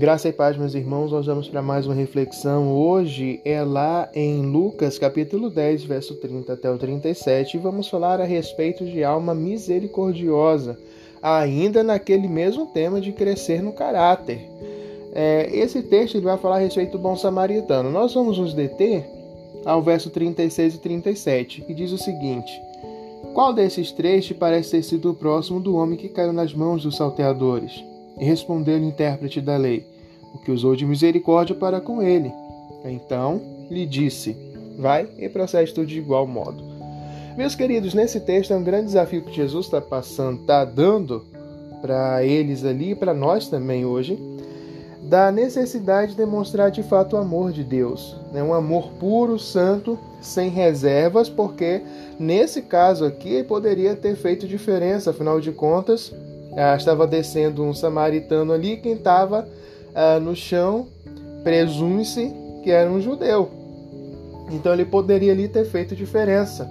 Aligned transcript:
Graça 0.00 0.30
e 0.30 0.32
paz, 0.32 0.56
meus 0.56 0.74
irmãos, 0.74 1.12
nós 1.12 1.26
vamos 1.26 1.46
para 1.46 1.60
mais 1.60 1.84
uma 1.84 1.94
reflexão. 1.94 2.72
Hoje 2.72 3.38
é 3.44 3.62
lá 3.62 4.08
em 4.14 4.40
Lucas, 4.46 4.98
capítulo 4.98 5.50
10, 5.50 5.84
verso 5.84 6.14
30 6.14 6.54
até 6.54 6.70
o 6.70 6.78
37, 6.78 7.58
e 7.58 7.60
vamos 7.60 7.86
falar 7.86 8.18
a 8.18 8.24
respeito 8.24 8.82
de 8.86 9.04
alma 9.04 9.34
misericordiosa, 9.34 10.78
ainda 11.20 11.82
naquele 11.82 12.28
mesmo 12.28 12.64
tema 12.64 12.98
de 12.98 13.12
crescer 13.12 13.62
no 13.62 13.74
caráter. 13.74 14.40
É, 15.12 15.50
esse 15.52 15.82
texto 15.82 16.14
ele 16.14 16.24
vai 16.24 16.38
falar 16.38 16.56
a 16.56 16.60
respeito 16.60 16.92
do 16.92 16.98
bom 16.98 17.14
samaritano. 17.14 17.90
Nós 17.90 18.14
vamos 18.14 18.38
nos 18.38 18.54
deter 18.54 19.04
ao 19.66 19.82
verso 19.82 20.08
36 20.08 20.76
e 20.76 20.78
37, 20.78 21.60
que 21.60 21.74
diz 21.74 21.92
o 21.92 21.98
seguinte: 21.98 22.50
Qual 23.34 23.52
desses 23.52 23.92
três 23.92 24.24
te 24.24 24.32
parece 24.32 24.70
ter 24.70 24.82
sido 24.82 25.10
o 25.10 25.14
próximo 25.14 25.60
do 25.60 25.76
homem 25.76 25.98
que 25.98 26.08
caiu 26.08 26.32
nas 26.32 26.54
mãos 26.54 26.84
dos 26.84 26.96
salteadores? 26.96 27.84
E 28.18 28.24
respondeu-lhe 28.24 28.84
o 28.84 28.88
intérprete 28.88 29.40
da 29.40 29.56
lei: 29.56 29.86
O 30.34 30.38
que 30.38 30.50
usou 30.50 30.76
de 30.76 30.86
misericórdia 30.86 31.54
para 31.54 31.80
com 31.80 32.02
ele. 32.02 32.32
Então 32.84 33.40
lhe 33.70 33.86
disse: 33.86 34.36
Vai 34.78 35.08
e 35.18 35.28
procede 35.28 35.74
tudo 35.74 35.86
de 35.86 35.98
igual 35.98 36.26
modo. 36.26 36.62
Meus 37.36 37.54
queridos, 37.54 37.94
nesse 37.94 38.20
texto 38.20 38.52
é 38.52 38.56
um 38.56 38.64
grande 38.64 38.86
desafio 38.86 39.22
que 39.22 39.32
Jesus 39.32 39.66
está 39.66 39.80
passando, 39.80 40.40
está 40.40 40.64
dando 40.64 41.24
para 41.80 42.24
eles 42.24 42.64
ali, 42.64 42.94
para 42.94 43.14
nós 43.14 43.48
também 43.48 43.84
hoje, 43.84 44.18
da 45.02 45.32
necessidade 45.32 46.12
de 46.12 46.18
demonstrar 46.18 46.70
de 46.70 46.82
fato 46.82 47.16
o 47.16 47.18
amor 47.18 47.52
de 47.52 47.64
Deus, 47.64 48.16
né? 48.32 48.42
um 48.42 48.52
amor 48.52 48.90
puro, 48.98 49.38
santo, 49.38 49.98
sem 50.20 50.50
reservas, 50.50 51.28
porque 51.28 51.80
nesse 52.18 52.62
caso 52.62 53.04
aqui 53.04 53.42
poderia 53.42 53.96
ter 53.96 54.16
feito 54.16 54.46
diferença, 54.46 55.10
afinal 55.10 55.40
de 55.40 55.52
contas, 55.52 56.12
ah, 56.56 56.76
estava 56.76 57.06
descendo 57.06 57.62
um 57.62 57.72
samaritano 57.72 58.52
ali, 58.52 58.76
quem 58.76 58.92
estava 58.92 59.48
ah, 59.94 60.18
no 60.20 60.34
chão 60.34 60.88
presume-se 61.42 62.32
que 62.62 62.70
era 62.70 62.90
um 62.90 63.00
judeu. 63.00 63.50
Então 64.50 64.72
ele 64.72 64.84
poderia 64.84 65.32
ali 65.32 65.48
ter 65.48 65.64
feito 65.64 65.96
diferença. 65.96 66.68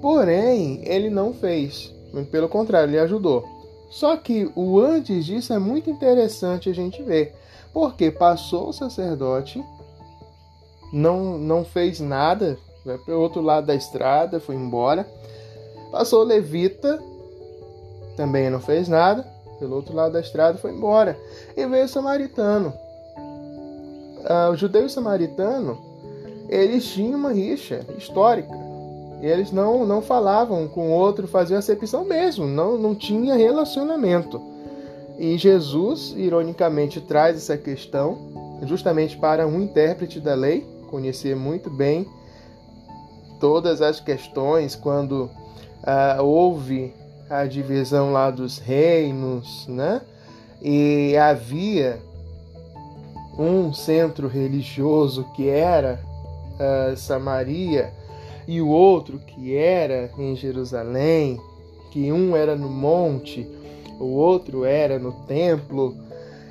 Porém, 0.00 0.80
ele 0.84 1.10
não 1.10 1.32
fez. 1.32 1.92
Pelo 2.30 2.48
contrário, 2.48 2.90
ele 2.90 2.98
ajudou. 2.98 3.44
Só 3.90 4.16
que 4.16 4.50
o 4.54 4.80
antes 4.80 5.24
disso 5.24 5.52
é 5.52 5.58
muito 5.58 5.90
interessante 5.90 6.68
a 6.68 6.74
gente 6.74 7.02
ver. 7.02 7.34
Porque 7.72 8.10
passou 8.10 8.68
o 8.68 8.72
sacerdote, 8.72 9.62
não, 10.92 11.38
não 11.38 11.64
fez 11.64 12.00
nada, 12.00 12.58
vai 12.84 12.98
para 12.98 13.16
o 13.16 13.20
outro 13.20 13.40
lado 13.40 13.66
da 13.66 13.74
estrada, 13.74 14.40
foi 14.40 14.54
embora. 14.54 15.06
Passou 15.90 16.20
o 16.22 16.26
levita, 16.26 17.02
também 18.16 18.50
não 18.50 18.60
fez 18.60 18.88
nada, 18.88 19.26
pelo 19.58 19.76
outro 19.76 19.94
lado 19.94 20.12
da 20.12 20.20
estrada 20.20 20.58
foi 20.58 20.72
embora. 20.72 21.18
E 21.56 21.66
veio 21.66 21.84
o 21.84 21.88
samaritano. 21.88 22.72
Ah, 24.24 24.50
o 24.50 24.56
judeu 24.56 24.82
e 24.82 24.86
o 24.86 24.90
samaritano, 24.90 25.78
eles 26.48 26.84
tinham 26.86 27.18
uma 27.18 27.32
rixa 27.32 27.84
histórica. 27.96 28.52
Eles 29.20 29.52
não, 29.52 29.86
não 29.86 30.02
falavam 30.02 30.66
com 30.66 30.88
o 30.88 30.92
outro, 30.92 31.28
faziam 31.28 31.58
acepção 31.58 32.04
mesmo, 32.04 32.46
não, 32.46 32.76
não 32.76 32.94
tinha 32.94 33.36
relacionamento. 33.36 34.40
E 35.16 35.38
Jesus, 35.38 36.12
ironicamente, 36.16 37.00
traz 37.00 37.36
essa 37.36 37.56
questão 37.56 38.18
justamente 38.64 39.16
para 39.16 39.46
um 39.46 39.60
intérprete 39.60 40.18
da 40.18 40.34
lei, 40.34 40.66
conhecer 40.88 41.36
muito 41.36 41.70
bem 41.70 42.06
todas 43.40 43.82
as 43.82 43.98
questões 43.98 44.76
quando 44.76 45.28
ah, 45.82 46.18
houve 46.20 46.94
a 47.32 47.46
divisão 47.46 48.12
lá 48.12 48.30
dos 48.30 48.58
reinos, 48.58 49.66
né? 49.66 50.02
E 50.60 51.16
havia 51.16 51.98
um 53.38 53.72
centro 53.72 54.28
religioso 54.28 55.24
que 55.34 55.48
era 55.48 55.98
uh, 56.54 56.94
Samaria 56.94 57.90
e 58.46 58.60
o 58.60 58.68
outro 58.68 59.18
que 59.18 59.56
era 59.56 60.10
em 60.18 60.36
Jerusalém, 60.36 61.40
que 61.90 62.12
um 62.12 62.36
era 62.36 62.54
no 62.54 62.68
monte, 62.68 63.48
o 63.98 64.08
outro 64.08 64.66
era 64.66 64.98
no 64.98 65.12
templo. 65.26 65.96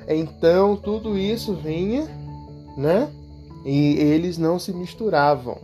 Então 0.08 0.74
tudo 0.74 1.16
isso 1.16 1.54
vinha, 1.54 2.08
né? 2.76 3.08
E 3.64 3.98
eles 4.00 4.36
não 4.36 4.58
se 4.58 4.72
misturavam. 4.72 5.58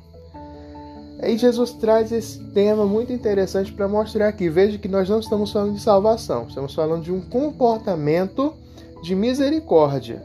Aí 1.20 1.36
Jesus 1.36 1.72
traz 1.72 2.12
esse 2.12 2.38
tema 2.50 2.86
muito 2.86 3.12
interessante 3.12 3.72
para 3.72 3.88
mostrar 3.88 4.28
aqui. 4.28 4.48
Veja 4.48 4.78
que 4.78 4.88
nós 4.88 5.08
não 5.08 5.18
estamos 5.18 5.50
falando 5.50 5.74
de 5.74 5.82
salvação, 5.82 6.46
estamos 6.48 6.74
falando 6.74 7.02
de 7.02 7.12
um 7.12 7.20
comportamento 7.20 8.54
de 9.02 9.14
misericórdia. 9.14 10.22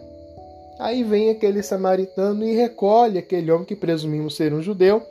Aí 0.80 1.04
vem 1.04 1.30
aquele 1.30 1.64
samaritano 1.64 2.46
e 2.46 2.54
recolhe 2.54 3.18
aquele 3.18 3.52
homem 3.52 3.66
que 3.66 3.76
presumimos 3.76 4.36
ser 4.36 4.54
um 4.54 4.62
judeu, 4.62 5.02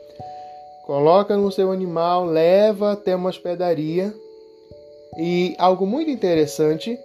coloca 0.85 1.35
no 1.35 1.51
seu 1.51 1.71
animal, 1.71 2.25
leva 2.25 2.93
até 2.93 3.15
uma 3.15 3.29
hospedaria 3.29 4.13
e 5.17 5.55
algo 5.57 5.85
muito 5.85 6.09
interessante 6.09 6.97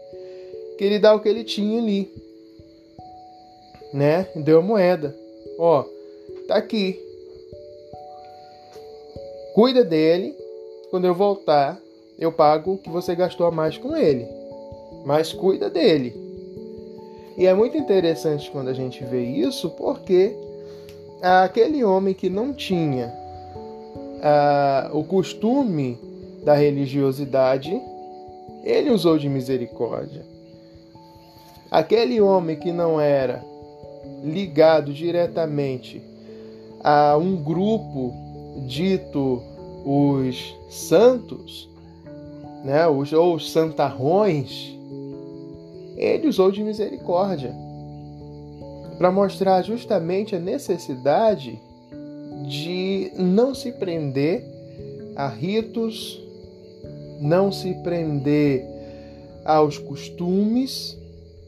que 0.76 0.84
ele 0.84 0.98
dá 0.98 1.14
o 1.14 1.20
que 1.20 1.28
ele 1.28 1.44
tinha 1.44 1.80
ali, 1.80 2.12
né? 3.92 4.28
Deu 4.36 4.58
a 4.58 4.62
moeda. 4.62 5.16
Ó, 5.58 5.84
tá 6.46 6.56
aqui, 6.56 7.00
Cuida 9.58 9.82
dele. 9.82 10.36
Quando 10.88 11.06
eu 11.06 11.14
voltar, 11.16 11.76
eu 12.16 12.30
pago 12.30 12.74
o 12.74 12.78
que 12.78 12.88
você 12.88 13.12
gastou 13.16 13.44
a 13.44 13.50
mais 13.50 13.76
com 13.76 13.96
ele. 13.96 14.24
Mas 15.04 15.32
cuida 15.32 15.68
dele. 15.68 16.14
E 17.36 17.44
é 17.44 17.52
muito 17.52 17.76
interessante 17.76 18.48
quando 18.52 18.68
a 18.68 18.72
gente 18.72 19.02
vê 19.02 19.20
isso, 19.20 19.68
porque 19.70 20.32
aquele 21.20 21.82
homem 21.82 22.14
que 22.14 22.30
não 22.30 22.52
tinha 22.52 23.12
uh, 24.92 24.96
o 24.96 25.02
costume 25.02 25.98
da 26.44 26.54
religiosidade, 26.54 27.82
ele 28.62 28.90
usou 28.90 29.18
de 29.18 29.28
misericórdia. 29.28 30.24
Aquele 31.68 32.20
homem 32.20 32.54
que 32.54 32.70
não 32.70 33.00
era 33.00 33.44
ligado 34.22 34.92
diretamente 34.92 36.00
a 36.80 37.16
um 37.16 37.34
grupo 37.34 38.27
dito 38.66 39.42
os 39.84 40.56
santos, 40.68 41.68
né, 42.64 42.86
os, 42.86 43.12
ou 43.12 43.34
os 43.36 43.50
santarrões, 43.50 44.74
ele 45.96 46.28
usou 46.28 46.50
de 46.50 46.62
misericórdia 46.62 47.54
para 48.96 49.10
mostrar 49.10 49.62
justamente 49.62 50.34
a 50.34 50.38
necessidade 50.38 51.58
de 52.46 53.12
não 53.16 53.54
se 53.54 53.72
prender 53.72 54.44
a 55.16 55.28
ritos, 55.28 56.20
não 57.20 57.50
se 57.50 57.74
prender 57.82 58.64
aos 59.44 59.78
costumes, 59.78 60.96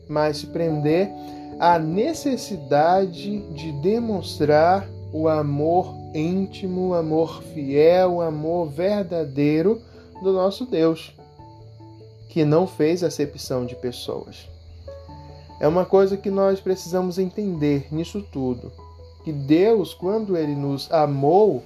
mas 0.09 0.39
se 0.39 0.47
prender 0.47 1.11
à 1.59 1.79
necessidade 1.79 3.39
de 3.53 3.73
demonstrar 3.81 4.89
o 5.13 5.29
amor 5.29 6.00
íntimo, 6.15 6.95
amor 6.95 7.43
fiel, 7.43 8.21
amor 8.21 8.69
verdadeiro 8.69 9.81
do 10.23 10.33
nosso 10.33 10.67
Deus, 10.67 11.15
que 12.29 12.45
não 12.45 12.67
fez 12.67 13.03
acepção 13.03 13.65
de 13.65 13.75
pessoas. 13.75 14.49
É 15.61 15.69
uma 15.69 15.85
coisa 15.85 16.17
que 16.17 16.31
nós 16.31 16.61
precisamos 16.61 17.19
entender 17.19 17.87
nisso 17.91 18.25
tudo. 18.33 18.73
Que 19.25 19.33
Deus, 19.33 19.93
quando 19.93 20.37
Ele 20.37 20.55
nos 20.55 20.91
amou, 20.91 21.63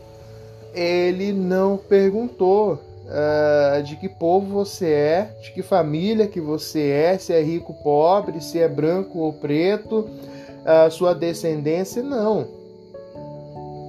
Ele 0.74 1.32
não 1.32 1.76
perguntou 1.76 2.74
uh, 2.74 3.82
de 3.82 3.96
que 3.96 4.08
povo 4.08 4.46
você 4.46 4.90
é, 4.90 5.36
de 5.42 5.52
que 5.52 5.62
família 5.62 6.26
que 6.26 6.40
você 6.40 6.90
é, 6.90 7.18
se 7.18 7.32
é 7.32 7.40
rico 7.40 7.74
pobre, 7.82 8.40
se 8.40 8.58
é 8.58 8.68
branco 8.68 9.20
ou 9.20 9.32
preto, 9.32 10.08
a 10.64 10.86
uh, 10.86 10.90
sua 10.90 11.14
descendência, 11.14 12.02
não. 12.02 12.63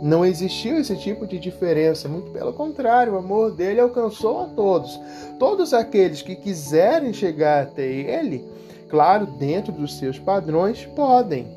Não 0.01 0.25
existiu 0.25 0.77
esse 0.77 0.95
tipo 0.97 1.25
de 1.25 1.39
diferença, 1.39 2.09
muito 2.09 2.30
pelo 2.31 2.53
contrário, 2.53 3.13
o 3.13 3.18
amor 3.18 3.51
dele 3.51 3.80
alcançou 3.80 4.42
a 4.42 4.45
todos. 4.45 5.00
Todos 5.39 5.74
aqueles 5.74 6.21
que 6.21 6.36
quiserem 6.36 7.13
chegar 7.13 7.63
até 7.63 7.86
ele, 7.86 8.45
claro, 8.89 9.25
dentro 9.25 9.71
dos 9.71 9.97
seus 9.97 10.19
padrões, 10.19 10.86
podem. 10.95 11.47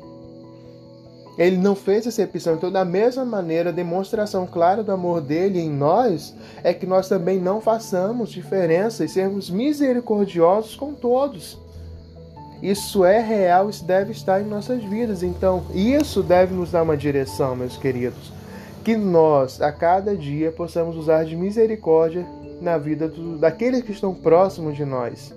Ele 1.37 1.55
não 1.55 1.73
fez 1.73 2.05
acepção, 2.05 2.55
então, 2.55 2.69
da 2.69 2.83
mesma 2.83 3.23
maneira, 3.23 3.69
a 3.69 3.73
demonstração 3.73 4.45
clara 4.45 4.83
do 4.83 4.91
amor 4.91 5.21
dele 5.21 5.59
em 5.59 5.69
nós 5.69 6.35
é 6.63 6.73
que 6.73 6.85
nós 6.85 7.07
também 7.07 7.39
não 7.39 7.61
façamos 7.61 8.29
diferença 8.29 9.05
e 9.05 9.09
sermos 9.09 9.49
misericordiosos 9.49 10.75
com 10.75 10.93
todos. 10.93 11.57
Isso 12.61 13.05
é 13.05 13.19
real, 13.19 13.69
isso 13.69 13.85
deve 13.85 14.11
estar 14.11 14.41
em 14.41 14.45
nossas 14.45 14.83
vidas. 14.83 15.23
Então, 15.23 15.65
isso 15.73 16.21
deve 16.21 16.53
nos 16.53 16.71
dar 16.71 16.83
uma 16.83 16.97
direção, 16.97 17.55
meus 17.55 17.77
queridos. 17.77 18.33
Que 18.83 18.97
nós, 18.97 19.61
a 19.61 19.71
cada 19.71 20.15
dia, 20.15 20.51
possamos 20.51 20.95
usar 20.95 21.23
de 21.23 21.35
misericórdia 21.35 22.25
na 22.61 22.77
vida 22.77 23.07
do, 23.07 23.37
daqueles 23.37 23.81
que 23.81 23.91
estão 23.91 24.13
próximos 24.13 24.75
de 24.75 24.83
nós 24.83 25.33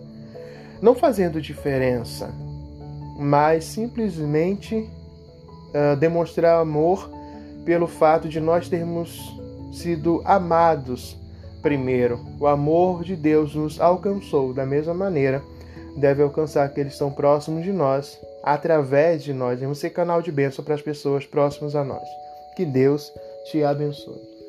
não 0.82 0.96
fazendo 0.96 1.40
diferença, 1.40 2.34
mas 3.16 3.64
simplesmente 3.64 4.74
uh, 4.74 5.96
demonstrar 5.96 6.60
amor 6.60 7.08
pelo 7.64 7.86
fato 7.86 8.28
de 8.28 8.40
nós 8.40 8.69
termos 8.69 9.32
sido 9.72 10.20
amados 10.24 11.16
primeiro. 11.62 12.19
O 12.40 12.48
amor 12.48 13.04
de 13.04 13.14
Deus 13.14 13.54
nos 13.54 13.80
alcançou 13.80 14.52
da 14.52 14.66
mesma 14.66 14.92
maneira, 14.92 15.40
deve 15.97 16.23
alcançar 16.23 16.65
aqueles 16.65 16.93
que 16.93 16.94
estão 16.94 17.12
próximos 17.12 17.65
de 17.65 17.73
nós, 17.73 18.19
através 18.43 19.23
de 19.23 19.33
nós. 19.33 19.55
Devemos 19.55 19.79
ser 19.79 19.91
canal 19.91 20.23
de 20.23 20.33
bênção 20.33 20.65
para 20.65 20.75
as 20.75 20.83
pessoas 20.83 21.27
próximas 21.27 21.75
a 21.75 21.85
nós. 21.85 22.09
Que 22.56 22.65
Deus 22.65 23.12
te 23.50 23.62
abençoe. 23.62 24.42